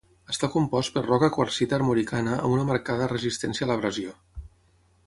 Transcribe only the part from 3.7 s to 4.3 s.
l'abrasió.